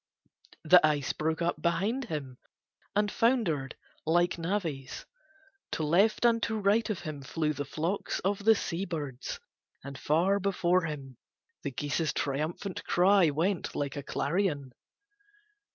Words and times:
The 0.63 0.83
ice 0.83 1.13
broke 1.13 1.43
up 1.43 1.61
behind 1.61 2.05
him 2.05 2.39
and 2.95 3.11
foundered 3.11 3.75
like 4.03 4.39
navies. 4.39 5.05
To 5.73 5.83
left 5.83 6.25
and 6.25 6.41
to 6.41 6.57
right 6.57 6.89
of 6.89 7.01
him 7.01 7.21
flew 7.21 7.53
the 7.53 7.65
flocks 7.65 8.17
of 8.21 8.43
the 8.43 8.55
sea 8.55 8.85
birds, 8.85 9.39
and 9.83 9.99
far 9.99 10.39
before 10.39 10.85
him 10.85 11.17
the 11.61 11.69
geese's 11.69 12.13
triumphant 12.13 12.83
cry 12.85 13.29
went 13.29 13.75
like 13.75 13.95
a 13.95 14.01
clarion. 14.01 14.73